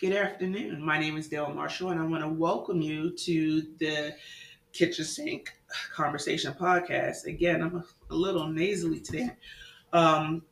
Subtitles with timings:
[0.00, 0.80] Good afternoon.
[0.80, 4.14] My name is Dale Marshall, and I want to welcome you to the
[4.72, 5.50] Kitchen Sink
[5.92, 7.24] Conversation Podcast.
[7.24, 9.30] Again, I'm a, little nasally today.
[9.92, 10.42] Um,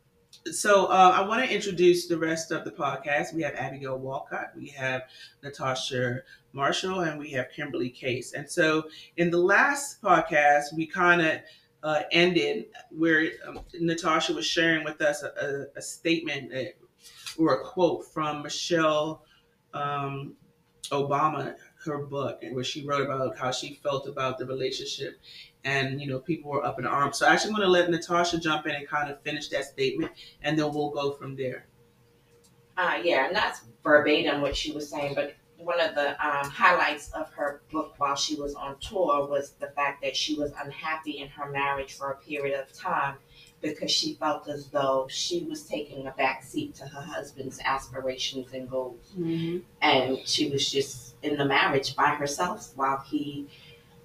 [0.47, 3.35] so uh, I want to introduce the rest of the podcast.
[3.35, 5.03] We have Abigail Walcott, we have
[5.45, 6.23] Natasha
[6.53, 8.33] Marshall, and we have Kimberly Case.
[8.33, 11.39] And so in the last podcast, we kind of
[11.85, 16.75] uh, ended where um, Natasha was sharing with us a, a, a statement that,
[17.39, 19.23] or a quote from Michelle
[19.77, 20.35] um,
[20.91, 21.55] Obama,
[21.85, 25.19] her book, and where she wrote about how she felt about the relationship,
[25.65, 27.19] and you know people were up in arms.
[27.19, 30.13] So I actually want to let Natasha jump in and kind of finish that statement,
[30.43, 31.67] and then we'll go from there.
[32.77, 37.33] Uh, yeah, not verbatim what she was saying, but one of the um, highlights of
[37.33, 41.29] her book while she was on tour was the fact that she was unhappy in
[41.29, 43.17] her marriage for a period of time
[43.71, 48.53] because she felt as though she was taking a back seat to her husband's aspirations
[48.53, 49.13] and goals.
[49.19, 49.59] Mm-hmm.
[49.83, 53.49] And she was just in the marriage by herself while he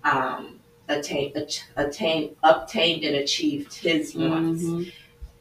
[0.04, 1.36] um, attained,
[1.76, 4.64] attained, obtained and achieved his wants.
[4.64, 4.90] Mm-hmm.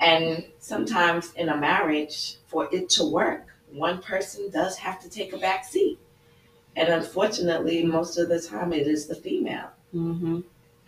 [0.00, 5.33] And sometimes in a marriage, for it to work, one person does have to take
[5.33, 5.98] a back seat.
[6.77, 9.70] And unfortunately, most of the time it is the female.
[9.95, 10.41] Mm-hmm.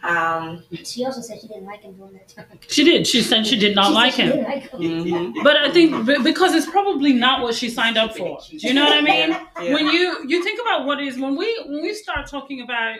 [0.02, 2.46] Um, She also said she didn't like him during that time.
[2.68, 3.06] She did.
[3.06, 4.30] She said she did not She like him.
[4.30, 4.80] didn't like him.
[4.80, 5.42] Mm-hmm.
[5.44, 8.38] But I think be- because it's probably not what she signed up for.
[8.50, 9.30] Do you know what I mean?
[9.30, 9.74] Yeah.
[9.74, 12.96] When you you think about what is when we when we start talking about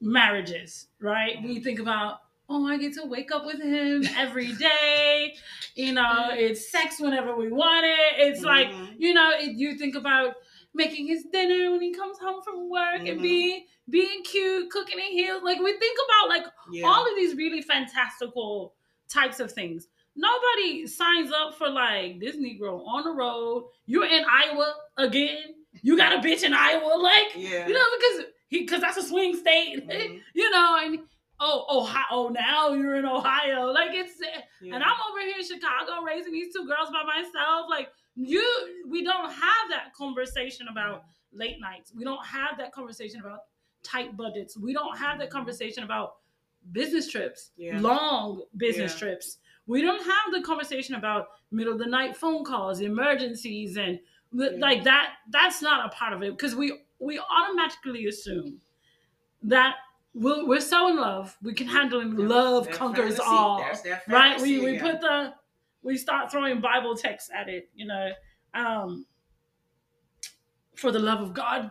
[0.00, 1.42] marriages, right?
[1.42, 5.34] We think about oh, I get to wake up with him every day.
[5.74, 8.14] You know, it's sex whenever we want it.
[8.26, 8.94] It's like Mhm.
[8.98, 10.34] you know, it, you think about
[10.74, 13.22] making his dinner when he comes home from work and Mhm.
[13.22, 15.42] being being cute, cooking in heels.
[15.42, 16.86] Like we think about like yeah.
[16.86, 18.74] all of these really fantastical
[19.08, 19.88] types of things.
[20.14, 23.68] Nobody signs up for like this Negro on the road.
[23.86, 25.54] You're in Iowa again.
[25.82, 27.66] You got a bitch in Iowa, like yeah.
[27.66, 30.20] you know, because he because that's a swing state, Mhm.
[30.34, 30.98] you know, and
[31.40, 33.66] oh Ohio now you're in Ohio.
[33.72, 34.20] Like it's
[34.60, 34.74] Yeah.
[34.74, 37.66] and I'm over here in Chicago raising these two girls by myself.
[37.70, 38.44] Like you
[38.88, 41.92] we don't have that conversation about late nights.
[41.94, 43.40] We don't have that conversation about
[43.82, 44.56] tight budgets.
[44.58, 46.16] We don't have that conversation about
[46.72, 47.80] business trips, Yeah.
[47.80, 48.98] long business Yeah.
[48.98, 49.38] trips.
[49.66, 54.00] We don't have the conversation about middle of the night phone calls, emergencies, and
[54.32, 54.48] Yeah.
[54.58, 55.16] like that.
[55.30, 58.60] That's not a part of it because we we automatically assume
[59.42, 59.76] that
[60.14, 62.08] we're, we're so in love we can handle it.
[62.08, 63.22] Love conquers fantasy.
[63.22, 63.64] all
[64.08, 65.32] right we, we put the
[65.82, 68.10] we start throwing bible texts at it you know
[68.54, 69.06] um
[70.74, 71.70] for the love of god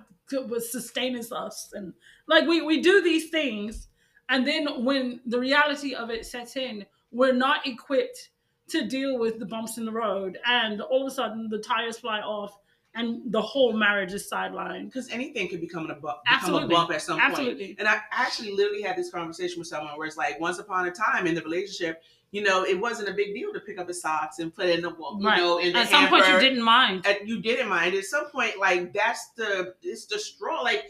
[0.59, 1.94] sustaining us and
[2.28, 3.88] like we we do these things
[4.29, 8.29] and then when the reality of it sets in we're not equipped
[8.67, 11.97] to deal with the bumps in the road and all of a sudden the tires
[11.97, 12.57] fly off
[12.97, 14.85] and the whole marriage is sidelined.
[14.85, 17.31] Because anything could become a, bu- become a bump at some point.
[17.31, 17.75] absolutely.
[17.78, 20.91] And I actually literally had this conversation with someone where it's like, once upon a
[20.91, 22.01] time in the relationship,
[22.31, 24.75] you know, it wasn't a big deal to pick up his socks and put it
[24.77, 25.38] in the, you Right.
[25.38, 27.95] know, in the at some point you didn't mind And you didn't mind.
[27.95, 30.61] At some point, like that's the it's the straw.
[30.61, 30.83] Like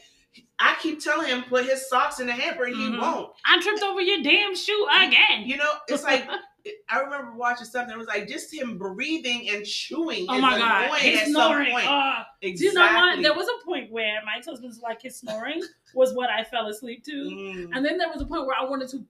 [0.60, 3.00] I keep telling him put his socks in the hamper and he Mhm.
[3.02, 3.34] won't.
[3.46, 6.28] i tripped over your damn shoe again You know, it's like
[6.90, 7.94] I remember watching something.
[7.96, 10.26] It was like just him breathing and chewing.
[10.28, 11.74] Oh my god, his at snoring.
[11.74, 12.58] Uh, Exactly.
[12.58, 13.22] do you know what?
[13.22, 17.06] There was a point where my husband's like his snoring was what I fell asleep
[17.06, 17.70] to, Mm.
[17.74, 19.06] and then there was a point where I wanted to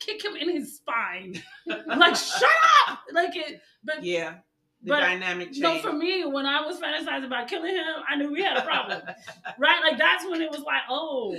[0.00, 2.50] kick him in his spine, like shut
[2.88, 3.60] up, like it.
[3.84, 4.36] But yeah,
[4.82, 5.60] the but dynamic change.
[5.60, 8.62] no, for me, when I was fantasizing about killing him, I knew we had a
[8.62, 9.02] problem,
[9.58, 9.80] right?
[9.82, 11.36] Like that's when it was like, oh,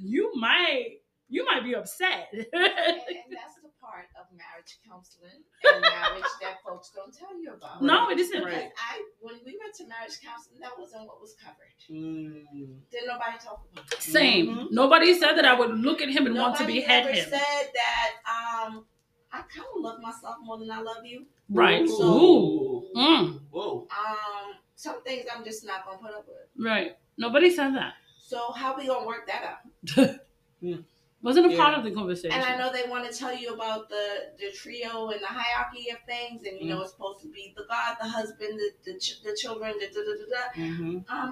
[0.00, 0.98] you might,
[1.28, 2.28] you might be upset.
[2.32, 4.53] and, and that's the part of marriage
[4.88, 7.82] counseling and marriage that folks don't tell you about.
[7.82, 8.40] no, it isn't.
[8.40, 8.70] Because Right.
[8.78, 11.74] I, when we went to marriage counseling, that wasn't what was covered.
[11.90, 12.44] Mm.
[12.90, 14.02] Didn't nobody talk about it.
[14.02, 14.46] Same.
[14.48, 14.66] Mhm.
[14.72, 17.28] Nobody said that I would look at him and want to Nobody behead ever him.
[17.30, 18.84] said that um,
[19.32, 21.26] I kind of love myself more than I love you.
[21.50, 21.82] Right.
[21.86, 22.02] Ooh.
[22.02, 22.90] Ooh.
[22.96, 23.40] Mm.
[23.50, 23.86] Whoa.
[23.90, 26.64] Um, some things I'm just not gonna put up with.
[26.66, 26.96] Right.
[27.18, 27.94] Nobody said that.
[28.18, 29.58] So how we gonna work that
[29.98, 30.20] out?
[31.24, 32.32] Wasn't a part of the conversation.
[32.38, 34.06] And I know they want to tell you about the
[34.38, 37.64] the trio and the hierarchy of things, and you know it's supposed to be the
[37.68, 40.44] God, the husband, the the, ch- the children, the da da da da.
[40.54, 41.30] hmm Um,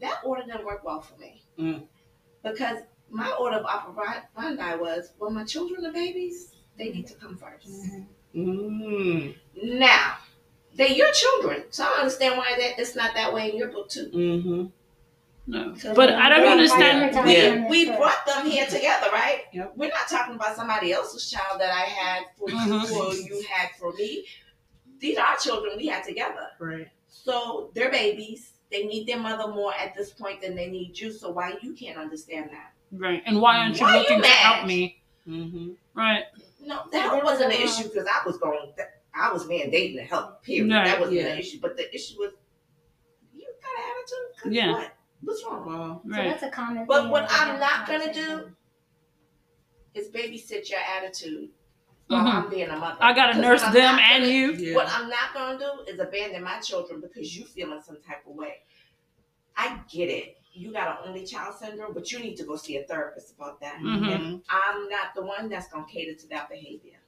[0.00, 1.82] that order didn't work well for me Mm.
[2.42, 2.78] because
[3.10, 8.06] my order of operandi was when my children are babies, they need to come 1st
[8.34, 9.34] Mm.
[9.62, 10.18] Now,
[10.74, 13.88] they're your children, so I understand why that it's not that way in your book
[13.88, 14.10] too.
[14.14, 14.66] Mm-hmm.
[15.46, 15.74] No.
[15.76, 17.24] So But I don't understand.
[17.24, 17.68] we- Yeah.
[17.68, 19.42] We brought them here together, right?
[19.52, 19.72] Yep.
[19.76, 22.88] We're not talking about somebody else's child that I had for Mhm.
[22.90, 24.26] you or you had for me.
[24.98, 26.48] these are children we had together.
[26.58, 26.88] Right.
[27.06, 28.54] So they're babies.
[28.70, 31.12] They need their mother more at this point than they need you.
[31.12, 32.72] So why you can't understand that?
[32.90, 33.22] Right.
[33.26, 35.02] And why aren't you Why you looking to help me?
[35.28, 35.72] Mm-hmm.
[35.92, 36.24] Right.
[36.60, 38.72] No, that was wasn't a- the issue because I was going.
[39.14, 40.42] I was mandating the help.
[40.42, 40.72] Period.
[40.72, 40.86] Right.
[40.86, 41.24] That wasn't Yeah.
[41.34, 41.58] the issue.
[41.60, 42.32] But the issue was
[43.34, 44.42] you got an attitude.
[44.42, 44.72] 'Cause Yeah.
[44.72, 44.95] What?
[45.22, 45.66] What's wrong?
[45.66, 46.00] Wow.
[46.04, 46.28] So Right.
[46.30, 48.56] that's a common But thing what I'm not gonna do-
[49.94, 51.50] Is babysit your attitude
[52.08, 52.34] while Mhm.
[52.34, 52.98] I'm being a mother.
[53.02, 54.52] I gotta nurse them and gonna- you.
[54.52, 54.74] Yeah.
[54.74, 58.26] What I'm not gonna do is abandon my children because you feel in some type
[58.26, 58.62] of way.
[59.56, 60.38] I get it.
[60.52, 63.58] You got an only child syndrome, but you need to go see a therapist about
[63.60, 63.76] that.
[63.76, 64.14] Mhm.
[64.14, 67.00] And I'm not the one that's gonna cater to that behavior.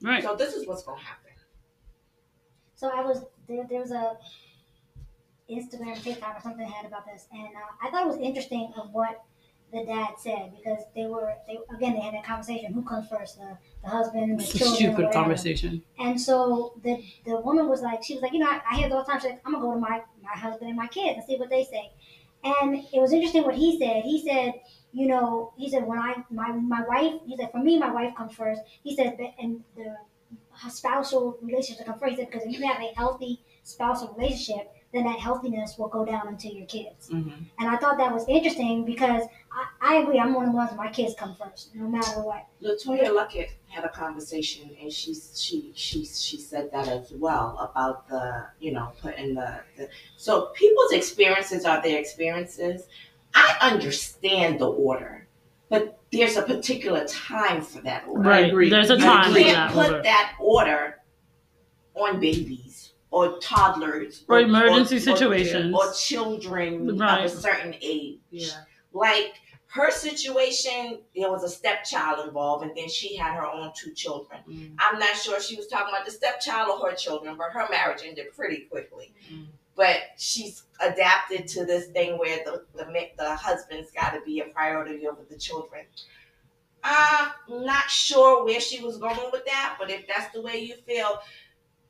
[0.00, 0.22] Right.
[0.22, 1.32] So this is what's gonna happen.
[2.76, 3.66] So I was there.
[3.68, 4.16] There was a
[5.50, 8.92] Instagram, TikTok, or something had about this, and uh, I thought it was interesting of
[8.92, 9.24] what
[9.72, 12.72] the dad said because they were they again they had that conversation.
[12.72, 15.82] Who comes first, the, the husband, the children, stupid conversation.
[15.98, 18.92] And so the the woman was like, she was like, you know, I, I hear
[18.92, 19.20] all the time.
[19.20, 21.50] She's like, I'm gonna go to my my husband and my kids and see what
[21.50, 21.92] they say.
[22.44, 24.04] And it was interesting what he said.
[24.04, 24.54] He said,
[24.92, 28.14] you know, he said when I my my wife, he said for me, my wife
[28.16, 28.62] comes first.
[28.82, 29.96] He said, and the
[30.70, 32.10] spousal relationship comes first.
[32.12, 36.04] He said because if you have a healthy spousal relationship, then that healthiness will go
[36.04, 37.08] down into your kids.
[37.08, 37.42] Mm-hmm.
[37.58, 40.18] And I thought that was interesting because I, I agree.
[40.18, 42.46] I'm one of the ones my kids come first, no matter what.
[42.62, 48.08] LeToya Luckett had a conversation, and she she she she said that as well about
[48.08, 52.86] the you know putting the, the so people's experiences are their experiences.
[53.34, 55.26] I understand the order,
[55.68, 58.28] but there's a particular time for that order.
[58.28, 58.48] Right.
[58.48, 58.70] agree.
[58.70, 60.02] There's a time You can't put order.
[60.02, 61.02] that order
[61.94, 65.74] on babies or toddlers Or emergency or- situations.
[65.74, 67.24] or children Right.
[67.24, 68.48] of a certain age Yeah.
[68.92, 73.92] like her situation, there was a stepchild involved, and then she had her own two
[73.92, 74.40] children.
[74.48, 74.74] Mm-hmm.
[74.78, 77.66] I'm not sure if she was talking about the stepchild or her children, but her
[77.70, 79.12] marriage ended pretty quickly.
[79.30, 79.48] Mm.
[79.74, 82.86] But she's adapted to this thing where the the,
[83.18, 85.84] the husband's got to be a priority over the children.
[86.82, 90.76] I'm not sure where she was going with that, but if that's the way you
[90.86, 91.18] feel,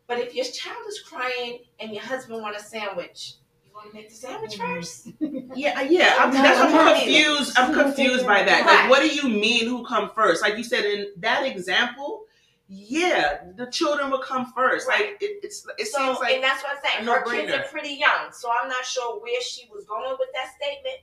[0.07, 3.95] but if your child is crying and your husband want a sandwich, you want to
[3.95, 4.77] make the sandwich Mhm.
[4.77, 5.09] first.
[5.57, 6.17] Yeah, yeah.
[6.19, 6.95] I'm, No, that's, I'm no.
[6.95, 7.59] confused.
[7.59, 8.67] I'm confused by that.
[8.67, 9.67] Like, what do you mean?
[9.67, 10.43] Who come first?
[10.43, 12.25] Like you said in that example,
[12.69, 14.87] yeah, the children will come first.
[14.89, 17.09] Like it, it's it so, seems like and that's what I'm saying.
[17.09, 20.29] a Her kids are pretty young, so I'm not sure where she was going with
[20.35, 20.99] that statement.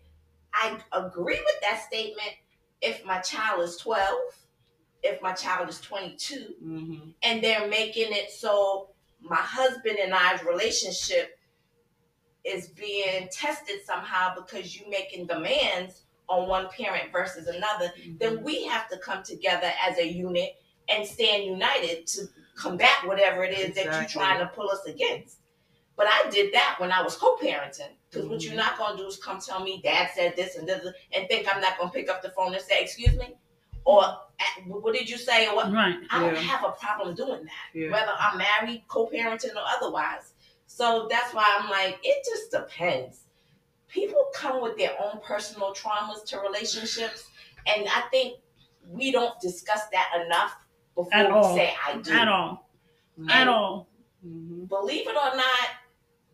[0.54, 2.32] I agree with that statement
[2.82, 4.10] if my child is 12,
[5.04, 7.14] if my child is 22, Mhm.
[7.24, 8.90] and they're making it so
[9.24, 11.40] my husband and I's relationship
[12.44, 18.66] is being tested somehow because you making demands on one parent versus another, then we
[18.66, 20.56] have to come together as a unit
[20.90, 25.38] and stand united to combat whatever it is that you're trying to pull us against.
[25.96, 27.92] But I did that when I was co-parenting.
[28.10, 28.46] Because what Mhm.
[28.46, 31.54] you're not gonna do is come tell me dad said this and this and think
[31.54, 33.36] I'm not gonna pick up the phone and say, excuse me?
[33.86, 35.48] Or "Uh, what did you say?
[35.48, 35.96] Or what Right.
[36.10, 36.40] I don't Yeah.
[36.42, 37.92] have a problem doing that Yeah.
[37.92, 40.34] whether I'm married, co-parenting, or otherwise.
[40.68, 43.26] So that's why I'm like, it just depends.
[43.88, 47.28] People come with their own personal traumas to relationships,
[47.68, 48.40] and I think
[48.88, 50.56] we don't discuss that enough
[50.96, 51.56] before At we all.
[51.56, 52.12] say I do.
[52.12, 52.70] At all.
[53.20, 53.30] Mhm.
[53.32, 53.88] At all.
[54.26, 54.68] Mhm.
[54.68, 55.70] Believe it or not,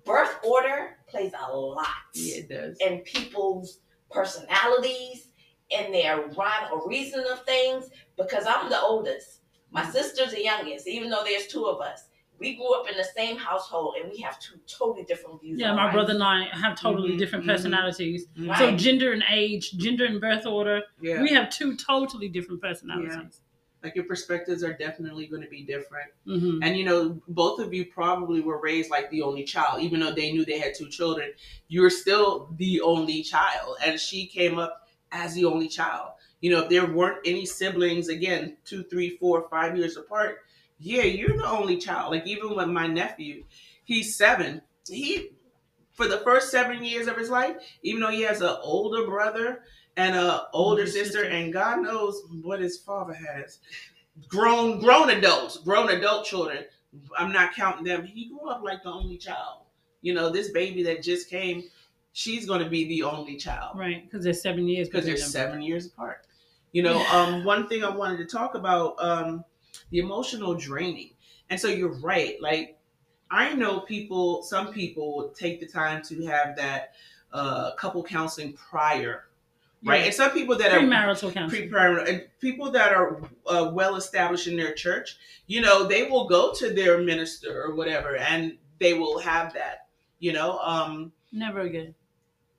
[0.06, 2.78] birth order plays a lot Yeah, it does.
[2.80, 3.80] in people's
[4.10, 5.28] personalities
[5.76, 9.42] and their rhyme or reason of things because I'm the oldest.
[9.72, 12.06] My sister's the youngest, even though there's two of us.
[12.40, 15.60] We grew up in the same household and we have two totally different views.
[15.60, 15.94] Yeah, my life.
[15.94, 17.50] brother and I have totally Mhm, different mhm.
[17.50, 18.28] personalities.
[18.38, 18.58] Mhm.
[18.58, 18.80] So Right.
[18.80, 21.22] gender and age, gender and birth order, Yeah.
[21.22, 23.42] we have two totally different personalities.
[23.82, 26.12] like your perspectives are definitely going to be different.
[26.26, 30.02] hmm And you know, both of you probably were raised like the only child, even
[30.02, 31.32] though they knew they had two children.
[31.70, 36.12] You were still the only child, and she came up as the only child.
[36.42, 40.40] You know, if there weren't any siblings, again, two, three, four, five years apart,
[40.78, 42.12] yeah, you're the only child.
[42.12, 43.44] Like even with my nephew,
[43.84, 44.62] he's seven.
[44.88, 45.32] He,
[45.94, 49.64] for the first seven years of his life, even though he has an older brother
[49.98, 51.24] and a older sister, sister.
[51.24, 53.60] and God knows what his father has,
[54.28, 56.64] grown grown adults, grown adult children.
[57.18, 58.06] I'm not counting them.
[58.06, 59.64] He grew up like the only child.
[60.02, 61.64] You know, this baby that just came,
[62.20, 65.62] she's going to be the only child Right, because they're seven years because they're seven
[65.62, 66.26] years apart.
[66.74, 69.46] You know, um, one thing I wanted to talk about um,
[69.90, 71.12] the emotional draining,
[71.50, 72.36] and so you're right.
[72.42, 72.78] Like
[73.32, 76.94] I know people, some people take the time to have that
[77.32, 79.30] uh, couple counseling prior
[79.86, 80.02] right?
[80.02, 80.06] Yeah.
[80.08, 81.70] And some people that are Premarital counseling.
[81.70, 86.28] pre and people that are uh, well established in their church, you know, they will
[86.28, 89.88] go to their minister or whatever, and they will have that,
[90.20, 90.60] you know.
[90.60, 91.96] Um, Never again.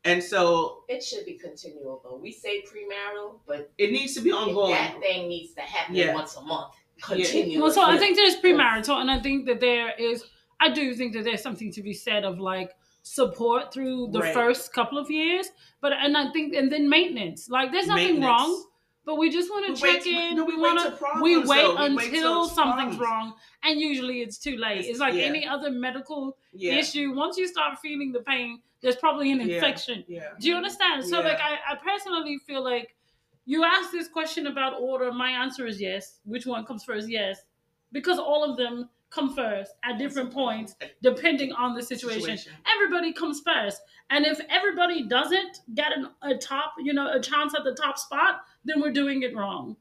[0.04, 2.16] And so It should be continual though.
[2.16, 4.72] We say premarital, but it needs to be ongoing.
[4.72, 6.14] that thing needs to happen Yeah.
[6.14, 6.72] once a month.
[7.02, 7.60] Continuous.
[7.62, 10.24] Well, so I think there's premarital, and I think that there is.
[10.60, 14.34] I do think that there's something to be said of like support through the Right.
[14.34, 17.48] first couple of years, but and I think and then maintenance.
[17.48, 18.64] Like there's nothing wrong,
[19.06, 20.36] but we just want We to wait- check in.
[20.36, 20.96] no, we, we wait want to.
[20.98, 21.86] problems, We wait though.
[21.88, 23.00] We wait until till something's problems.
[23.00, 24.80] wrong, and usually it's too late.
[24.80, 25.22] It's- It's, like yeah.
[25.24, 27.14] any other medical Yeah, issue.
[27.14, 30.04] Once you start feeling the pain, there's probably an infection.
[30.08, 31.04] yeah, Do you understand?
[31.04, 31.28] So, Yeah.
[31.28, 32.96] like, I, I personally feel like
[33.44, 35.12] you ask this question about order.
[35.12, 36.20] My answer is yes.
[36.24, 37.08] Which one comes first?
[37.08, 37.42] Yes,
[37.92, 42.38] because all of them come first at different points, depending on the situation.
[42.74, 47.54] Everybody comes first, and if everybody doesn't get an, a top, you know, a chance
[47.56, 49.76] at the top spot, then we're doing it wrong.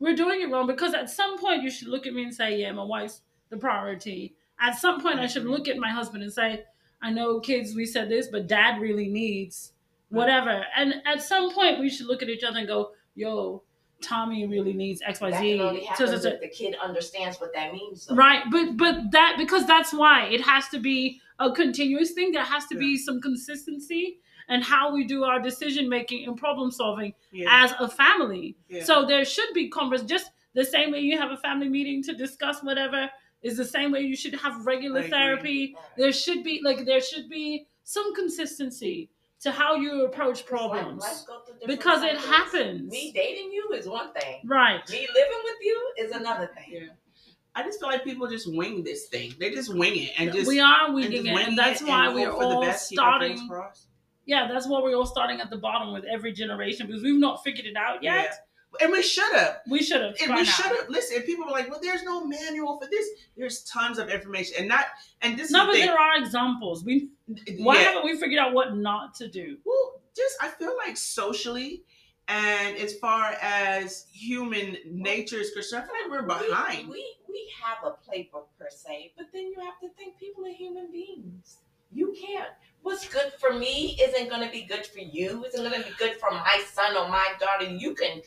[0.00, 2.60] We're doing it wrong because at some point you should look at me and say,
[2.60, 5.52] "Yeah, my wife's the priority." At some point, I should mm-hmm.
[5.52, 6.64] look at my husband and say,
[7.02, 9.72] "I know, kids, we said this, but Dad really needs."
[10.10, 10.64] whatever.
[10.74, 13.62] And at some point, we should look at each other and go, "Yo,
[14.00, 16.74] Tommy really needs X, Y, that can only So- happen so- so- if the kid
[16.82, 18.06] understands what that means.
[18.06, 18.14] Though.
[18.14, 22.32] Right, but but that because that's why it has to be a continuous thing.
[22.32, 26.70] There has to be some consistency and how we do our decision making and problem
[26.70, 28.56] solving Yeah, as a family.
[28.70, 28.84] yeah.
[28.84, 30.02] So there should be converse.
[30.04, 33.10] Just the same way you have a family meeting to discuss whatever
[33.42, 35.76] is the same way you should have regular therapy.
[35.96, 41.02] There should be like there should be some consistency to how you approach problems.
[41.02, 42.26] let's go through different Because it cycles.
[42.26, 42.90] happens.
[42.90, 44.40] Me dating you is one thing.
[44.44, 44.80] Right.
[44.90, 46.64] Me living with you is another thing.
[46.68, 46.88] yeah.
[47.54, 49.34] I just feel like people just wing this thing.
[49.40, 51.88] They just wing it and just we are winging just it, winging and that's it
[51.88, 53.72] why and we're hope for the all best, keep our fingers starting.
[54.26, 57.42] Yeah, that's why we're all starting at the bottom with every generation because we've not
[57.42, 58.47] figured it out yet.
[58.78, 58.84] Yeah.
[58.86, 59.58] And we should have.
[59.68, 60.14] We should have.
[60.22, 60.88] And we should have.
[60.88, 63.06] Listen, people were like, "Well, there's no manual for this."
[63.36, 64.86] There's tons of information, and not.
[65.22, 66.84] And this No, is but the there are examples.
[66.84, 67.08] We
[67.58, 67.82] why yeah.
[67.82, 69.56] haven't we figured out what not to do?
[69.64, 71.82] Well, just I feel like socially,
[72.28, 76.88] and as far as human nature is concerned, I feel like we're behind.
[76.88, 80.44] We, we we have a playbook per se, but then you have to think people
[80.46, 81.58] are human beings.
[81.90, 82.50] You can't.
[82.82, 85.44] What's good for me isn't going to be good for you.
[85.46, 87.64] Isn't going to be good for my son or my daughter.
[87.70, 88.20] You can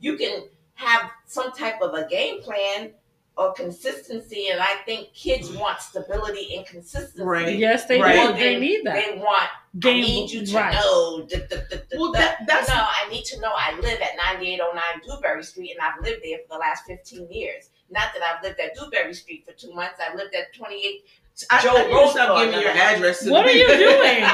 [0.00, 2.90] you can have some type of a game plan
[3.36, 7.22] or consistency, and I think kids want stability and consistency.
[7.22, 7.56] Right.
[7.56, 8.32] Yes, they Right.
[8.36, 8.38] do.
[8.38, 8.94] They need that.
[8.94, 10.74] They want Game I need you to right.
[10.74, 11.22] know.
[11.28, 13.52] Da, da, da, da, Well, that- that's- no, I need to know.
[13.54, 17.70] I live at 9809 Dewberry Street, and I've lived there for the last 15 years.
[17.90, 20.00] Not that I've lived at Dewberry Street for two months.
[20.00, 21.04] I've lived at 28.
[21.50, 23.20] I, Joe I need stop giving your address.
[23.20, 24.24] To What the are you doing?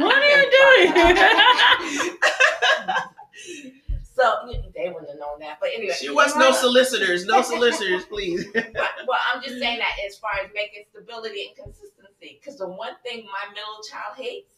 [0.00, 0.50] What are you
[0.94, 1.16] doing?
[4.20, 5.56] So they wouldn't have known that.
[5.60, 7.24] But anyway, She wants no solicitors.
[7.24, 8.44] No solicitors, please.
[8.52, 8.74] But,
[9.08, 12.94] well, I'm just saying that as far as making stability and consistency, because the one
[13.02, 14.52] thing my middle child hates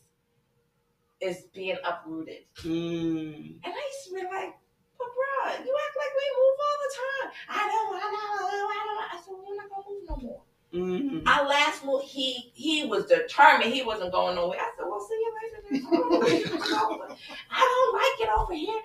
[1.20, 2.42] is being uprooted.
[2.58, 3.62] Mm.
[3.62, 4.58] And I used to be like,
[4.98, 7.28] but bruh, you act like we move all the time.
[7.48, 9.14] I don't, I don't, I don't.
[9.14, 10.42] I said, we're not gonna move no more.
[10.74, 11.26] Mm.
[11.26, 14.58] Our last move, he he was determined he wasn't going nowhere.
[14.58, 15.62] I said, well, see you later.
[15.70, 15.86] then.
[15.86, 17.16] I don't know where you come over.
[17.50, 18.80] I don't like it over here.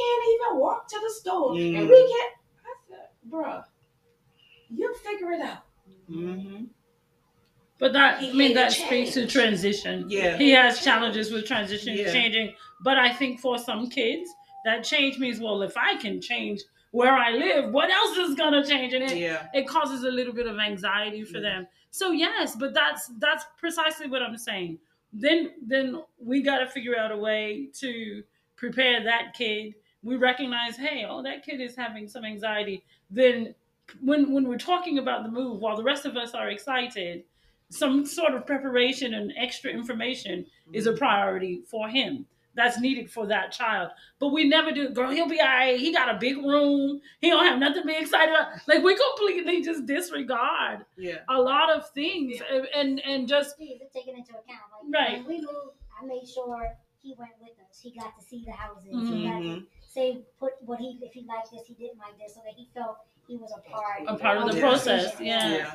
[0.00, 1.78] We can't even walk to the store, Mm.
[1.78, 2.34] and we can't.
[2.64, 3.64] I said, bruh,
[4.70, 5.64] you figure it out.
[6.06, 6.64] hmm
[7.78, 10.04] But that, He I mean, hated that speaks to transition.
[10.08, 10.36] Yeah.
[10.36, 12.12] He has challenges with transition, Yeah.
[12.12, 12.54] changing.
[12.82, 14.30] But I think for some kids,
[14.64, 18.64] that change means, well, if I can change where I live, what else is gonna
[18.64, 18.92] change?
[18.92, 19.46] And it, Yeah.
[19.54, 21.48] it causes a little bit of anxiety for Yeah.
[21.50, 21.68] them.
[21.90, 24.78] So yes, but that's that's precisely what I'm saying.
[25.12, 28.22] Then then we got to figure out a way to
[28.56, 29.74] prepare that kid.
[30.02, 32.82] We recognize, hey, oh, that kid is having some anxiety.
[33.10, 33.54] Then
[34.00, 37.24] when when we're talking about the move, while the rest of us are excited,
[37.68, 42.26] some sort of preparation and extra information is a priority for him.
[42.54, 43.90] That's needed for that child.
[44.18, 44.88] But we never do.
[44.90, 45.78] Girl, he'll be all right.
[45.78, 47.00] He got a big room.
[47.20, 48.52] He don't have nothing to be excited about.
[48.66, 51.18] Like we completely just disregard Yeah.
[51.28, 54.60] a lot of things and and, and just Things are taken into account.
[54.90, 55.18] Like Right.
[55.18, 57.80] when we moved, I made sure he went with us.
[57.80, 58.86] He got to see the houses.
[59.08, 59.66] He got to Mhm.
[59.92, 62.68] Say put what he if he liked this, he didn't like this, so that he
[62.74, 64.02] felt he was a part.
[64.06, 65.26] A part of the the process, decision.
[65.26, 65.56] yeah.
[65.56, 65.74] Yeah.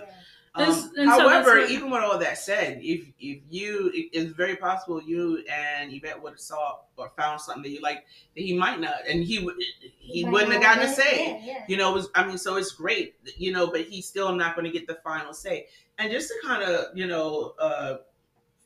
[0.57, 4.31] Um, and however, that's what- even with all that said, if if you, it- it's
[4.31, 8.05] very possible you and Yvette would have saw or found something that you like
[8.35, 9.55] that he might not, and he would
[9.99, 11.41] he might wouldn't have gotten a say.
[11.43, 11.63] Yeah, yeah.
[11.67, 14.55] You know, it was, I mean, so it's great, you know, but he's still not
[14.55, 15.67] going to get the final say.
[15.97, 17.97] And just to kind of, you know, uh,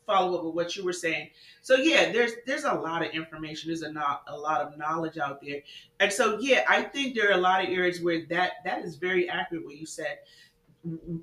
[0.09, 1.29] follow up with what you were saying.
[1.61, 3.69] So yeah, there's there's a lot of information.
[3.69, 5.61] There's a not a lot of knowledge out there,
[5.99, 8.95] and so yeah, I think there are a lot of areas where that that is
[8.95, 9.65] very accurate.
[9.65, 10.19] What you said.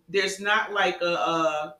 [0.08, 1.74] There's not like a, a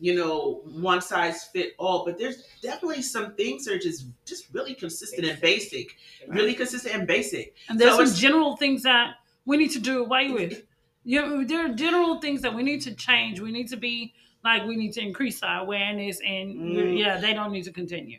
[0.00, 4.52] you know one size fit all, but there's definitely some things that are just just
[4.52, 7.54] really consistent and basic, really consistent and basic.
[7.68, 9.14] And there's So some general things that
[9.44, 10.62] we need to do away with.
[11.04, 13.40] You know, there are general things that we need to change.
[13.40, 14.12] We need to be
[14.44, 16.98] like we need to increase our awareness, and Mm.
[16.98, 18.18] yeah, they don't need to continue.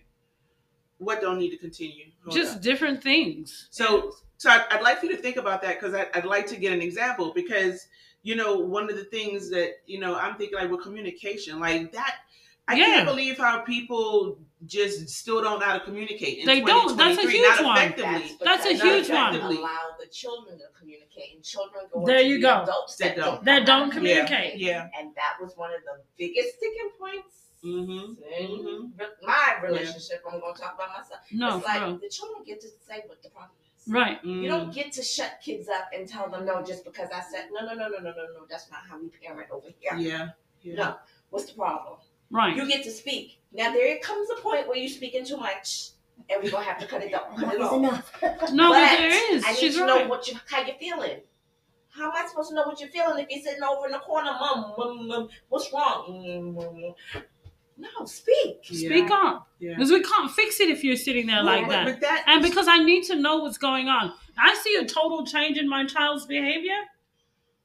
[0.98, 2.06] What don't need to continue?
[2.26, 2.62] Hold Just on.
[2.62, 3.68] different things.
[3.72, 6.46] So, so I'd, I'd like for you to think about that because I'd, I'd like
[6.48, 7.88] to get an example because
[8.24, 11.92] you know one of the things that you know I'm thinking like with communication like
[11.94, 12.18] that.
[12.68, 12.86] I Yeah.
[12.86, 16.40] can't believe how people just still don't know how to communicate.
[16.40, 16.96] In They don't.
[16.98, 17.78] That's a huge not one.
[17.78, 18.38] effectively.
[18.44, 19.36] That's a huge one.
[19.36, 22.62] Allow the children to communicate, and children go There you the go.
[22.64, 23.44] adults That that, don't.
[23.46, 24.58] That don't know how communicate.
[24.60, 24.88] Yeah.
[25.00, 28.24] and that was one of the biggest sticking points Mm-hmm.
[28.24, 29.02] in Mhm.
[29.22, 30.24] my relationship.
[30.26, 31.22] I'm going to talk about myself.
[31.32, 31.98] No, it's like real.
[32.00, 33.88] the children get to say what the problem is.
[33.88, 34.24] right.
[34.26, 37.50] You don't get to shut kids up and tell them no just because I said
[37.54, 38.46] no, no, no, no, no, no, no.
[38.50, 39.96] That's not how we parent over here.
[39.96, 40.30] Yeah.
[40.64, 40.74] Yeah.
[40.76, 40.96] No.
[41.30, 42.00] What's the problem?
[42.32, 42.56] Right.
[42.56, 43.40] You get to speak.
[43.54, 45.90] Now there comes a point where you're speaking too much,
[46.30, 47.36] and we're gonna have to cut it down.
[47.38, 47.78] Cut Enough off.
[47.80, 48.12] enough.
[48.54, 49.44] No, but, But there is.
[49.46, 50.04] I need She's to right.
[50.04, 51.20] know what you how you're feeling.
[51.94, 54.00] How am I supposed to know what you're feeling if you're sitting over in the
[54.00, 54.74] corner, mom?
[54.78, 56.96] mom, mom what's wrong?
[57.78, 58.60] No, speak.
[58.64, 59.42] Speak on.
[59.60, 59.74] Yeah.
[59.76, 61.86] Because we can't fix it if you're sitting there like but, that.
[61.86, 64.14] But that And because I need to know what's going on.
[64.38, 66.76] I see a total change in my child's behavior.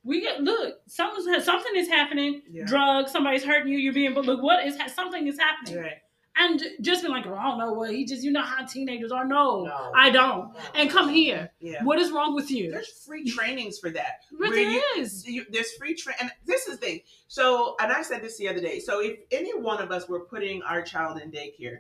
[0.07, 2.43] We get look, something's something is happening.
[2.49, 2.65] Yeah.
[2.67, 3.79] Drugs, somebody's hurting you.
[3.79, 5.99] You're being, but look, what is ha- something is happening, right.
[6.37, 9.11] and just be like, oh, I don't know what he just, you know how teenagers
[9.11, 9.25] are.
[9.27, 9.93] No, No.
[9.97, 10.53] I don't.
[10.53, 10.61] No.
[10.77, 11.51] And come here.
[11.61, 11.83] Yeah.
[11.83, 12.71] What is wrong with you?
[12.71, 14.21] There's free trainings for that.
[14.39, 15.27] But there you- is.
[15.27, 18.49] you, there's free train and this is the thing so and i said this the
[18.49, 21.79] other day so if any one of us were putting our child in daycare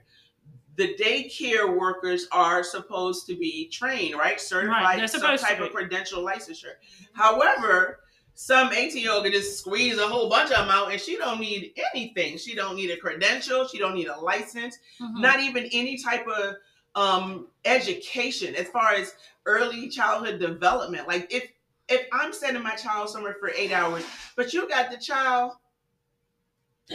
[0.76, 6.24] the daycare workers are supposed to be trained right certified they're some type of credential
[6.24, 6.74] licensure
[7.12, 8.00] however
[8.36, 11.16] some 18 year old can just squeeze a whole bunch of them out and she
[11.16, 12.36] don't need anything.
[12.36, 13.66] She don't need a credential.
[13.66, 14.78] She don't need a license.
[15.00, 15.20] Mhm.
[15.20, 16.56] not even any type of
[16.94, 19.14] um education as far as
[19.46, 21.08] early childhood development.
[21.08, 21.50] Like if
[21.88, 25.52] if i'm sending my child somewhere for eight hours but you got the child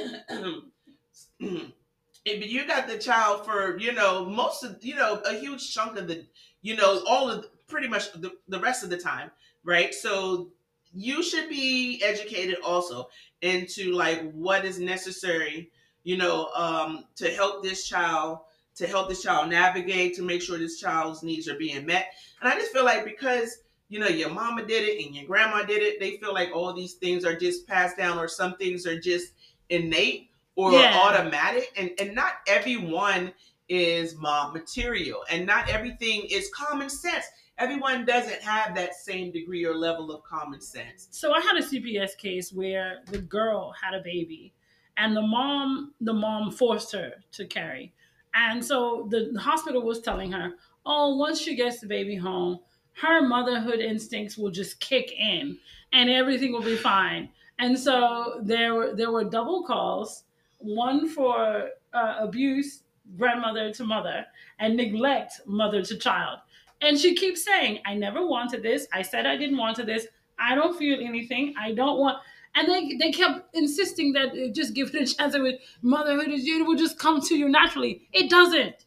[1.39, 5.97] if you got the child for you know most of you know a huge chunk
[5.97, 6.25] of the
[6.61, 9.31] you know all of pretty much the, the rest of the time
[9.63, 9.93] right?
[9.93, 10.49] So
[10.93, 13.09] you should be educated also
[13.41, 15.71] into like what is necessary
[16.03, 18.39] you know um to help this child
[18.75, 22.07] to help this child navigate to make sure this child's needs are being met
[22.41, 25.63] and i just feel like because you know your mama did it and your grandma
[25.63, 28.85] did it they feel like all these things are just passed down or some things
[28.85, 29.33] are just
[29.69, 30.91] innate or Yeah.
[30.95, 33.33] automatic and and not everyone
[33.71, 35.23] is mom material.
[35.31, 37.25] And not everything is common sense.
[37.57, 41.07] Everyone doesn't have that same degree or level of common sense.
[41.11, 44.53] So I had a CPS case where the girl had a baby,
[44.97, 47.93] and the mom the mom forced her to carry,
[48.33, 50.55] and so the hospital was telling her,
[50.85, 52.59] "Oh, once she gets the baby home,
[52.93, 55.57] her motherhood instincts will just kick in,
[55.93, 57.29] and everything will be fine."
[57.59, 60.23] And so there were there were double calls,
[60.57, 62.83] one for uh, abuse
[63.17, 64.25] grandmother to mother
[64.59, 66.39] and neglect mother to child.
[66.81, 68.87] And she keeps saying, I never wanted this.
[68.91, 70.07] I said I didn't want this.
[70.39, 71.53] I don't feel anything.
[71.59, 72.17] I don't want.
[72.55, 75.35] And they, they kept insisting that uh, just give it a chance.
[75.35, 78.07] It motherhood is it will just come to you naturally.
[78.11, 78.85] It doesn't.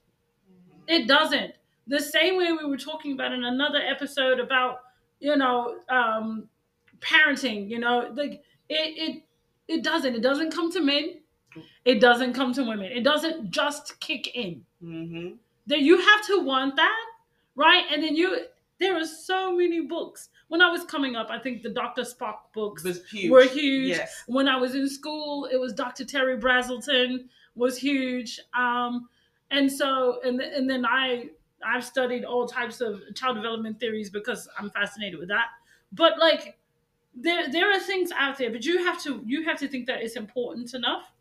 [0.87, 1.53] It doesn't.
[1.87, 4.81] The same way we were talking about in another episode about
[5.21, 6.49] you know um,
[7.01, 7.69] parenting.
[7.71, 9.23] You know, like it it
[9.69, 10.15] it doesn't.
[10.15, 11.21] It doesn't come to men.
[11.85, 12.91] It doesn't come to women.
[12.91, 15.35] It doesn't just kick in mm-hmm.
[15.67, 17.07] that you have to want that,
[17.57, 17.85] right?
[17.93, 18.47] And then you
[18.81, 20.31] there are so many books.
[20.49, 22.03] When I was coming up, I think the Dr.
[22.03, 23.91] Spock books huge were huge.
[23.91, 26.05] yes When I was in school, it was Dr.
[26.05, 28.41] Terry Brazelton was huge.
[28.57, 29.09] Um,
[29.51, 31.29] and so and and then I
[31.65, 35.47] I've studied all types of child development theories because I'm fascinated with that.
[35.93, 36.59] But like
[37.15, 40.03] there there are things out there, but you have to you have to think that
[40.03, 41.14] it's important enough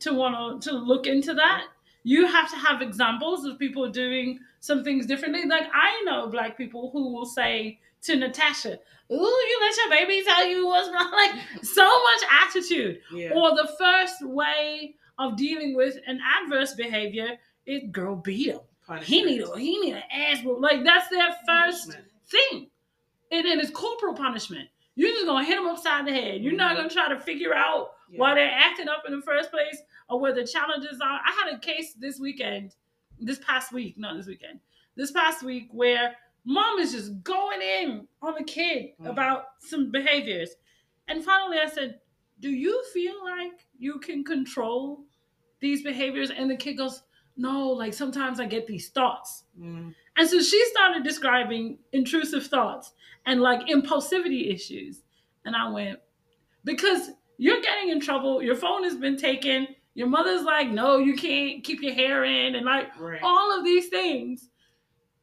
[0.00, 1.64] to want to to look into that.
[2.04, 5.44] You have to have examples of people doing some things differently.
[5.46, 8.78] Like I know black people who will say to Natasha,
[9.10, 13.00] "Ooh, you let your baby tell you what's wrong." Like so much attitude.
[13.12, 18.60] yeah Or the first way of dealing with an adverse behavior is girl beat him.
[19.02, 20.60] He need a he need an ass whoop.
[20.60, 21.96] Like that's their first
[22.28, 22.70] thing.
[23.30, 24.68] And then it's corporal punishment.
[24.94, 26.42] You're just gonna hit them upside the head.
[26.42, 26.76] You're not Mhm.
[26.76, 28.18] gonna try to figure out Yeah.
[28.20, 31.20] why they're acting up in the first place or where the challenges are.
[31.24, 32.74] I had a case this weekend,
[33.20, 34.60] this past week, not this weekend,
[34.96, 39.10] this past week where mom is just going in on the kid Mm.
[39.10, 40.50] about some behaviors.
[41.08, 42.00] And finally I said,
[42.40, 45.04] Do you feel like you can control
[45.60, 46.30] these behaviors?
[46.30, 47.02] And the kid goes,
[47.36, 49.44] No, like sometimes I get these thoughts.
[49.60, 49.94] Mm.
[50.16, 52.92] And so she started describing intrusive thoughts
[53.26, 55.02] and like impulsivity issues.
[55.44, 55.98] And I went,
[56.64, 61.14] because you're getting in trouble, your phone has been taken, your mother's like, no, you
[61.16, 63.20] can't keep your hair in, and like Right.
[63.22, 64.48] all of these things.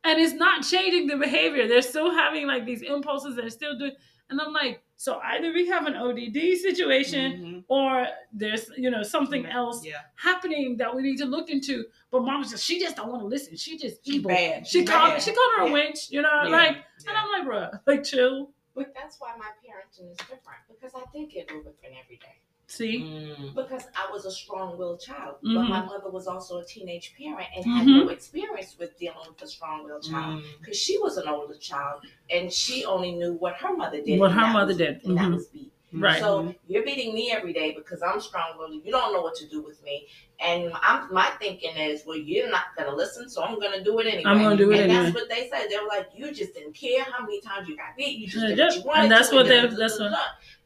[0.04, 1.68] And it's not changing the behavior.
[1.68, 3.94] They're still having like these impulses, they're still doing.
[4.30, 7.64] And I'm like, so either we have an ODD situation Mhm.
[7.70, 9.56] or there's, you know, something Yeah.
[9.62, 10.02] else Yeah.
[10.16, 11.86] happening that we need to look into.
[12.12, 13.56] But mom just, she just don't want to listen.
[13.56, 14.30] She just She evil.
[14.30, 14.68] bad.
[14.68, 15.22] She She called bad.
[15.22, 15.74] she called her a Yeah.
[15.74, 16.50] winch, you know, Yeah.
[16.62, 18.52] like and I'm like, bruh, like chill.
[18.76, 22.42] But that's why my parenting is different because I did get a whipping every day.
[22.68, 23.00] See?
[23.02, 23.54] Mm.
[23.56, 25.70] Because I was a strong-willed child, but Mhm.
[25.70, 28.06] my mother was also a teenage parent and had Mhm.
[28.06, 30.60] no experience with dealing with a strong-willed child Mm.
[30.60, 34.20] because she was an older child and she only knew what her mother did.
[34.20, 35.04] What her mother was- did.
[35.06, 35.34] and that Mhm.
[35.36, 35.72] was beat.
[35.94, 36.20] Right.
[36.20, 38.84] So you're beating me every day because I'm strong-willed.
[38.84, 40.08] You don't know what to do with me,
[40.42, 44.08] and I'm my thinking is, well, you're not gonna listen, so I'm gonna do it
[44.08, 44.24] anyway.
[44.26, 45.04] I'm gonna do it and anyway.
[45.12, 45.70] that's what they said.
[45.70, 48.18] They were like, you just didn't care how many times you got beat.
[48.18, 48.68] You just Yeah, did yep.
[48.70, 50.12] what you wanted And that's to, what they- da- da- that's what-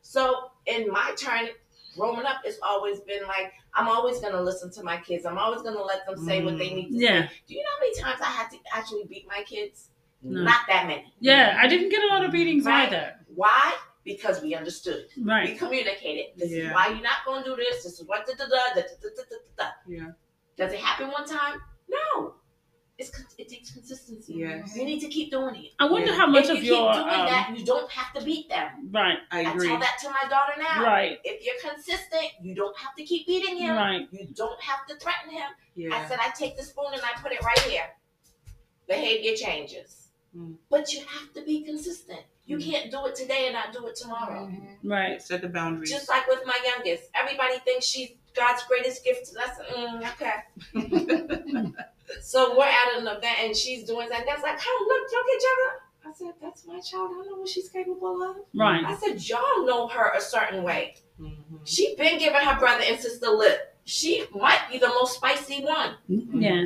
[0.01, 1.49] So in my turn,
[1.99, 5.25] growing up, it's always been like I'm always gonna listen to my kids.
[5.25, 6.75] I'm always gonna let them say what they mm.
[6.75, 7.27] need to Yeah.
[7.27, 7.33] say.
[7.47, 9.89] Do you know how many times I had to actually beat my kids?
[10.21, 10.43] No.
[10.43, 11.13] Not that many.
[11.19, 12.87] Yeah, I didn't get a lot of beatings Right.
[12.87, 13.15] either.
[13.33, 13.77] Why?
[14.03, 15.05] Because we understood.
[15.21, 15.49] Right.
[15.49, 16.37] We communicated.
[16.37, 16.69] This Yeah.
[16.69, 17.83] is why you're not going to do this.
[17.83, 19.69] This is what da da da da da da da da.
[19.87, 20.11] Yeah.
[20.57, 21.61] Does it happen one time?
[21.87, 22.35] No.
[22.97, 23.11] It's
[24.27, 24.75] Yes.
[24.75, 25.71] You need to keep doing it.
[25.79, 26.17] I wonder Yeah.
[26.17, 28.49] how much if you of keep your doing um, that, you don't have to beat
[28.49, 28.89] them.
[28.91, 29.67] right, I I, agree.
[29.67, 30.83] tell that to my daughter now.
[30.83, 33.75] right, If you're consistent, you don't have to keep beating him.
[33.75, 34.07] right.
[34.11, 35.49] You don't have to threaten him.
[35.75, 35.95] Yeah.
[35.95, 37.89] I said I take the spoon and I put it right here.
[38.87, 40.09] Behavior changes.
[40.35, 40.55] Mm.
[40.69, 42.21] But you have to be consistent.
[42.45, 42.63] You Mm.
[42.71, 44.47] can't do it today and not do it tomorrow.
[44.47, 44.77] Mhm.
[44.83, 45.21] Right.
[45.21, 45.89] Set the boundaries.
[45.91, 49.29] Just like with my youngest, everybody thinks she's God's greatest gift.
[49.33, 51.71] That's mm, okay.
[52.21, 54.23] so we're at an event and she's doing that.
[54.25, 56.11] That's like, come look, look at y'all.
[56.11, 57.11] I said, that's my child.
[57.13, 58.37] I know what she's capable of.
[58.55, 58.83] Right.
[58.85, 60.95] I said, y'all know her a certain way.
[61.19, 61.35] Mhm.
[61.65, 63.75] She been giving her brother and sister lip.
[63.83, 65.95] She might be the most spicy one.
[66.07, 66.65] Yeah.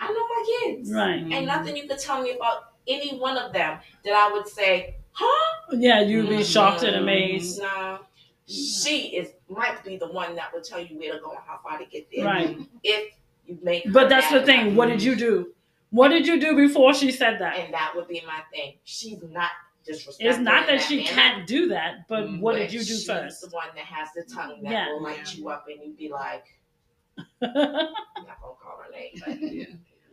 [0.00, 0.92] I know my kids.
[0.92, 1.22] Right.
[1.32, 4.96] Ain't nothing you could tell me about any one of them that I would say,
[5.12, 5.54] huh?
[5.72, 7.60] Yeah, you'd be shocked and amazed.
[7.60, 8.00] No.
[8.46, 11.60] She is might be the one that will tell you where to go and how
[11.62, 12.24] far to get there.
[12.24, 12.58] Right.
[12.82, 13.14] If
[13.46, 14.76] you make But that's the thing.
[14.76, 15.54] What did you do?
[15.90, 17.58] What did you do before she said that?
[17.58, 18.74] And that would be my thing.
[18.84, 19.50] She's not
[19.84, 20.26] disrespectful.
[20.28, 22.78] It's not in that she manner, can't do that, but Mm, what but did you
[22.80, 23.42] do she's first?
[23.42, 24.88] the one that has the tongue that Yeah.
[24.88, 25.34] will light Yeah.
[25.40, 26.44] you up and you'd be like,
[27.42, 27.92] I'm not
[28.40, 29.64] gonna call her name, but Yeah.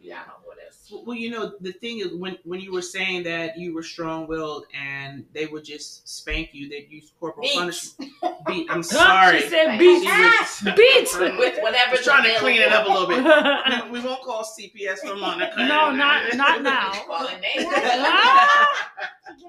[0.01, 0.48] yeah, I know who it is.
[0.91, 4.65] Well, you know, the thing is, when when you were saying that you were strong-willed
[4.73, 7.53] and they would just spank you, they'd use corporal Beat.
[7.55, 8.11] punishment.
[8.47, 8.67] Beat.
[8.71, 9.41] I'm sorry.
[9.41, 10.03] She said She beat.
[10.03, 11.37] was- Beat.
[11.39, 13.19] With whatever Just trying to clean it up a little bit.
[13.91, 15.55] We, we won't call CPS for Monica.
[15.57, 16.91] No, not not now.
[17.07, 17.67] Calling names.
[17.71, 18.67] Ah!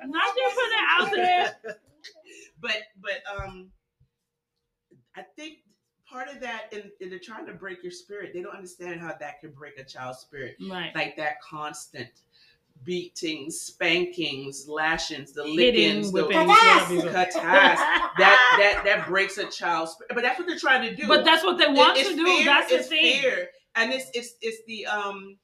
[0.06, 1.56] Not just put it out there.
[2.60, 3.70] But but um,
[5.16, 5.58] I think
[6.10, 8.32] part of that, in, in they're trying to break your spirit.
[8.34, 10.56] They don't understand how that can break a child's spirit.
[10.68, 10.90] Right.
[10.94, 12.08] Like that constant
[12.84, 16.48] beatings, spankings, lashings, the lickings, the whipping, Katas.
[16.48, 17.30] whatever you that
[18.58, 20.12] that that breaks a child's spirit.
[20.14, 21.06] But that's what they're trying to do.
[21.06, 22.24] But that's what they want It- to do.
[22.24, 23.20] fear, That's the it's thing.
[23.20, 23.48] fear.
[23.76, 25.36] and it's it's it's the um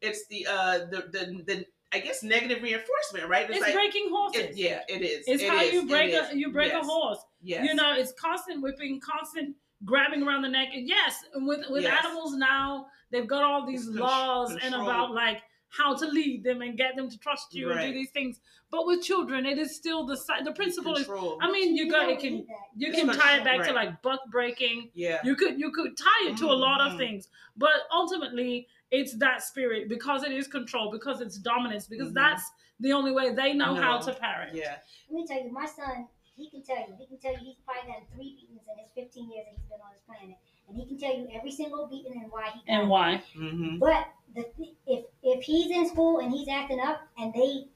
[0.00, 3.48] it's the uh the the, the I guess negative reinforcement, right?
[3.50, 4.40] It's like breaking horses.
[4.42, 5.24] it, yeah, it is.
[5.26, 6.84] It's It how is, you break a you break Yes.
[6.84, 7.18] a horse.
[7.42, 7.66] Yes.
[7.68, 10.68] You know, it's constant whipping, constant grabbing around the neck.
[10.74, 12.04] And yes, and with with Yes.
[12.04, 16.44] animals now, they've got all these It's con- laws and about like how to lead
[16.44, 18.40] them and get them to trust you and do these things.
[18.70, 21.08] But with children, it is still the si- the principle is.
[21.40, 22.34] I mean, you got don't it can
[22.76, 24.90] you It's can tie it control, back to like buck breaking.
[24.94, 25.18] yeah.
[25.24, 26.98] You could you could tie it to a lot of Mhm.
[26.98, 32.14] things, but ultimately it's that spirit because it is control, because it's dominance, because Mhm.
[32.14, 34.54] that's the only way they know how to parent.
[34.54, 34.78] Yeah.
[35.08, 36.94] Let me tell you, my son, he can tell you.
[36.98, 39.68] He can tell you he's probably had three beatings in his 15 years that he's
[39.68, 40.36] been on this planet,
[40.68, 42.60] and he can tell you every single beating and why he.
[42.60, 43.22] got And why?
[43.36, 43.78] Mm-hmm.
[43.78, 47.66] But the, th- if if he's in school and he's acting up, and they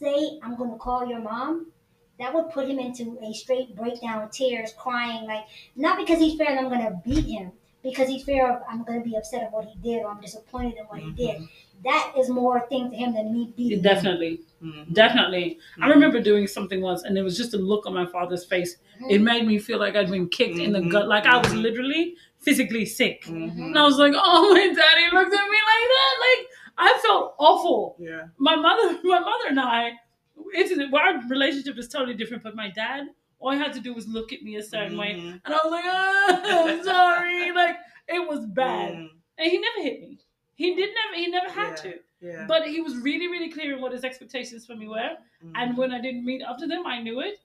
[0.00, 1.72] say, "I'm going to call your mom,"
[2.18, 6.50] that would put him into a straight breakdown, tears, crying, like not because he's fair
[6.50, 9.42] and I'm going to beat him, because he's fear of I'm going to be upset
[9.42, 11.36] at what he did or I'm disappointed in what he did.
[11.40, 11.48] Mhm.
[11.84, 13.82] That is more a thing to him than me beating him.
[13.82, 14.92] Definitely, Mhm.
[14.92, 15.58] definitely.
[15.80, 15.90] I Mhm.
[15.90, 18.76] remember doing something once, and it was just a look on my father's face.
[19.00, 19.10] Mhm.
[19.12, 20.90] It made me feel like I'd been kicked in the Mhm.
[20.90, 23.26] gut, like I was literally physically sick.
[23.28, 26.48] And I was like, "Oh, my daddy looked at me like that." Like
[26.80, 27.96] I felt awful.
[28.00, 28.24] Yeah.
[28.38, 29.92] My mother, my mother and I,
[30.52, 32.42] it's well, our relationship is totally different.
[32.42, 33.08] But my dad,
[33.40, 35.40] all he had to do was look at me a certain way, Mhm.
[35.44, 37.76] and I was like, "Oh, I'm sorry." Like
[38.08, 39.10] it was bad, Mm.
[39.38, 40.18] and he never hit me.
[40.54, 41.14] He did never.
[41.16, 41.92] He never had Yeah.
[41.92, 41.98] to.
[42.20, 42.44] Yeah.
[42.48, 45.16] But he was really, really clear in what his expectations for me were.
[45.54, 45.76] And Mhm.
[45.76, 47.38] when I didn't meet up to them, I knew it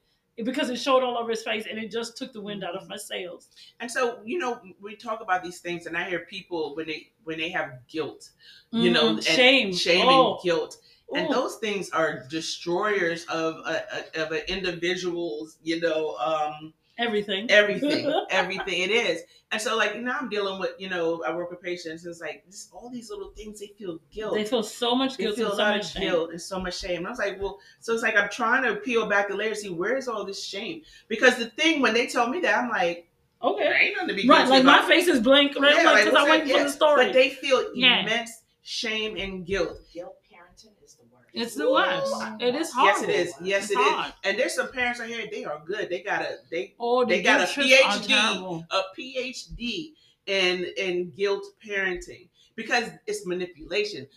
[0.43, 2.89] because it showed all over his face and it just took the wind out of
[2.89, 3.49] my sails.
[3.79, 7.11] And so, you know, we talk about these things, and I hear people when they
[7.23, 8.31] when they have guilt,
[8.71, 10.77] you know, Mm, and shame, shame, oh, and guilt,
[11.15, 13.83] and those things are destroyers of a,
[14.17, 19.21] a of an individual's, you know, um, everything, everything, everything it is.
[19.51, 22.05] And so, like now, I'm dealing with, you know, I work with patients.
[22.05, 23.59] It's like just all these little things.
[23.59, 24.33] They feel guilt.
[24.33, 26.01] they feel so much guilt They guilt feel and a so lot much of shame.
[26.01, 26.97] guilt and so much shame.
[26.97, 29.61] And I was like, well, so it's like I'm trying to peel back the layers,
[29.61, 30.81] see where's all this shame?
[31.07, 33.07] Because the thing when they tell me that, I'm like,
[33.43, 35.75] Okay, there ain't nothing to be right, guilty like my face is blank, right?
[35.75, 37.05] Yeah, like, like, because I went waited for the story.
[37.05, 37.99] But they feel Yeah.
[38.01, 38.31] immense
[38.63, 39.79] shame and guilt.
[39.93, 41.22] Guilt parenting is the worst.
[41.33, 42.13] It's the worst.
[42.39, 42.85] It is hard.
[42.95, 43.33] Yes, it is.
[43.41, 43.91] Yes, It's it is.
[43.93, 44.13] hard.
[44.23, 45.89] And there's some parents out here, they are good.
[45.89, 48.65] They got a they Oh, the They got a PhD.
[48.71, 49.91] a PhD
[50.25, 54.07] in in guilt parenting because it's manipulation.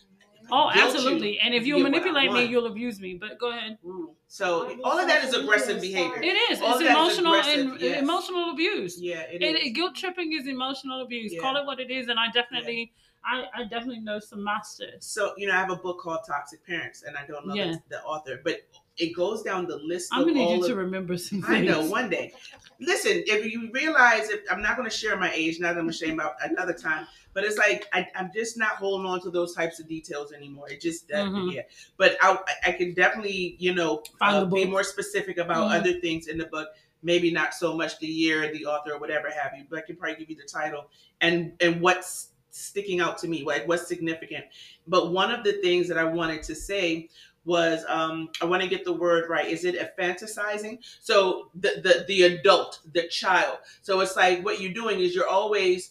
[0.50, 1.38] Oh, Guilt you absolutely.
[1.40, 3.14] And if you manipulate me, you'll abuse me.
[3.14, 3.78] But go ahead.
[3.84, 4.14] Ooh.
[4.28, 6.20] So all of that is aggressive behavior.
[6.22, 6.60] It is.
[6.60, 8.02] All it's emotional aggressive, and yes.
[8.02, 9.00] emotional abuse.
[9.00, 9.66] Yeah, it It, is.
[9.66, 11.32] it- guilt tripping is emotional abuse.
[11.32, 11.40] Yeah.
[11.40, 12.92] Call it what it is, and I definitely,
[13.24, 15.06] I, I definitely know some masters.
[15.06, 17.72] So you know, I have a book called Toxic Parents, and I don't know Yeah.
[17.72, 18.62] the, the author, but
[18.98, 20.66] it goes down the list I'm gonna need you of.
[20.68, 21.68] to remember some I things.
[21.68, 22.32] know one day.
[22.80, 25.88] Listen, if you realize, if I'm not going to share my age, not that I'm
[25.88, 29.54] ashamed about another time, but it's like I, I'm just not holding on to those
[29.54, 30.68] types of details anymore.
[30.70, 31.54] It just, uh, Mhm.
[31.54, 31.62] yeah.
[31.98, 35.80] But I, I can definitely, you know, Find uh, the be more specific about Mhm.
[35.80, 36.68] other things in the book.
[37.02, 39.96] Maybe not so much the year, the author, or whatever have you, but I can
[39.96, 44.46] probably give you the title and and what's sticking out to me, like what's significant.
[44.86, 47.08] But one of the things that I wanted to say
[47.44, 49.46] was um, I want to get the word right.
[49.46, 50.78] Is it a fantasizing?
[51.00, 53.58] So the, the the adult, the child.
[53.82, 55.90] So it's like what you're doing is you're always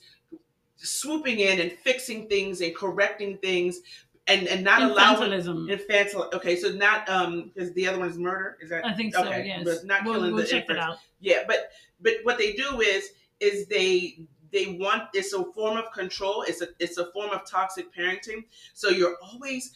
[0.77, 3.79] swooping in and fixing things and correcting things
[4.27, 5.69] and and not allowing Infantilism.
[5.69, 6.29] infantile.
[6.33, 8.57] Okay, so not um because the other one is murder.
[8.61, 9.25] Is that I think so.
[9.25, 9.63] okay, yes.
[9.63, 10.83] but not we'll killing we'll the check infants.
[10.83, 10.97] out.
[11.19, 14.19] yeah, but but what they do is is they
[14.51, 16.43] they want it's a form of control.
[16.47, 18.45] It's a it's a form of toxic parenting.
[18.73, 19.73] So you're always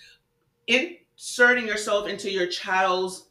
[0.67, 3.27] inserting yourself into your child's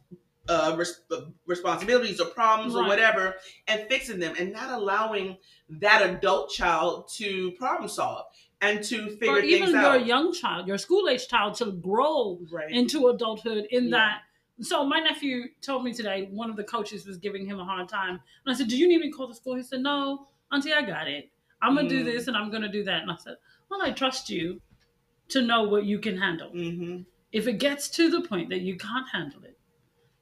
[0.48, 1.02] uh, res-
[1.46, 3.34] responsibilities or problems or whatever
[3.66, 5.36] and fixing them and not allowing
[5.68, 8.24] that adult child to problem solve
[8.60, 10.06] and to figure Or even your out.
[10.06, 12.70] young child, your school age child, to grow right.
[12.70, 13.90] into adulthood in Yeah.
[13.98, 14.22] that.
[14.60, 17.88] So my nephew told me today one of the coaches was giving him a hard
[17.88, 20.26] time, and I said, "Do you need me to call the school?" He said, "No,
[20.50, 21.30] Auntie, I got it.
[21.62, 22.06] I'm gonna do Mm.
[22.06, 23.36] this and I'm gonna do that." And I said,
[23.68, 24.60] "Well, I trust you
[25.28, 26.50] to know what you can handle.
[26.50, 29.56] hmm If it gets to the point that you can't handle it,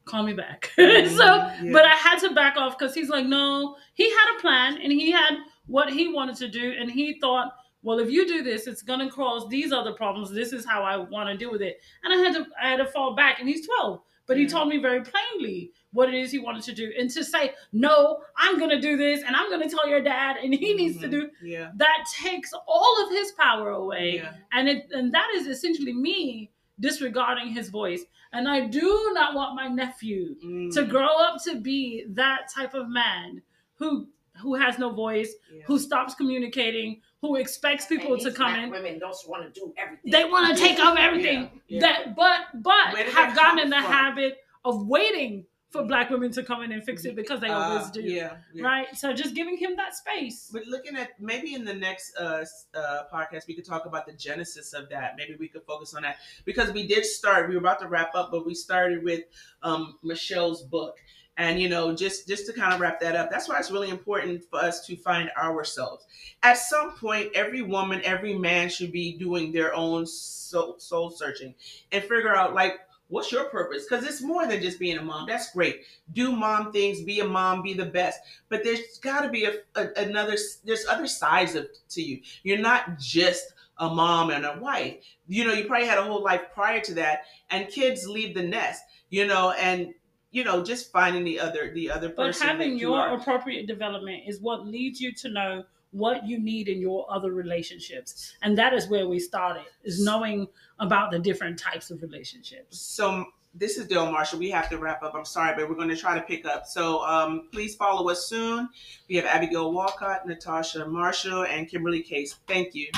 [0.05, 1.25] call me back." Mhm, so,
[1.63, 1.73] yeah.
[1.73, 4.93] but I had to back off because he's like, "No, he had a plan and
[4.93, 8.67] he had what he wanted to do, and he thought." Well, if you do this,
[8.67, 10.33] it's gonna cause these other problems.
[10.33, 12.79] This is how I want to deal with it, and I had to, I had
[12.79, 13.39] to fall back.
[13.39, 16.73] And he's twelve, but he told me very plainly what it is he wanted to
[16.75, 20.37] do, and to say, "No, I'm gonna do this, and I'm gonna tell your dad,
[20.43, 21.11] and he needs to Mhm.
[21.13, 21.71] do." Yeah.
[21.77, 24.35] That takes all of his power away, Yeah.
[24.51, 28.05] and it, and that is essentially me disregarding his voice.
[28.33, 30.75] And I do not want my nephew Mm.
[30.75, 33.43] to grow up to be that type of man
[33.77, 34.09] who
[34.43, 35.63] who has no voice, Yeah.
[35.65, 38.71] who stops communicating, who expects people And to come in.
[38.71, 40.11] Women don't want to do everything.
[40.11, 41.51] They want to take over everything.
[41.69, 41.81] Yeah, yeah.
[41.81, 43.93] That but but have gotten in the from?
[43.93, 45.89] habit of waiting for Mhm.
[45.89, 48.01] black women to come in and fix it because they always Uh, do.
[48.03, 48.37] Yeah.
[48.55, 48.65] yeah.
[48.65, 48.97] Right?
[48.97, 50.49] So just giving him that space.
[50.53, 54.13] But looking at maybe in the next uh, uh, podcast, we could talk about the
[54.13, 55.15] genesis of that.
[55.17, 57.49] Maybe we could focus on that because we did start.
[57.49, 59.25] We were about to wrap up, but we started with
[59.63, 60.99] um, Michelle's book,
[61.37, 63.31] and you know, just just to kind of wrap that up.
[63.31, 66.07] That's why it's really important for us to find ourselves.
[66.43, 71.55] At some point, every woman, every man should be doing their own soul, soul searching
[71.93, 72.81] and figure out like.
[73.09, 73.85] What's your purpose?
[73.89, 75.29] Because it's more than just being a mom.
[75.29, 75.83] That's great.
[76.13, 77.03] Do mom things.
[77.03, 77.63] Be a mom.
[77.63, 78.19] Be the best
[78.49, 82.59] but there's got to be a, a- another there's other sides of to you you're
[82.59, 84.97] not just a mom and a wife
[85.29, 87.21] you know you probably had a whole life prior to that
[87.51, 89.93] and kids leave the nest you know and
[90.37, 93.15] you know just finding the other the other But person having that you your are.
[93.17, 98.35] appropriate development is what leads you to know what you need in your other relationships.
[98.43, 100.47] And that is where we started, is knowing
[100.79, 102.79] about the different types of relationships.
[102.79, 104.39] So this is Dale Marshall.
[104.39, 105.15] We have to wrap up.
[105.15, 106.67] I'm sorry, but we're going to try to pick up.
[106.67, 108.69] So um, please follow us soon.
[109.09, 112.37] We have Abigail Walcott, Natasha Marshall, and Kimberly Case.
[112.47, 112.89] Thank you.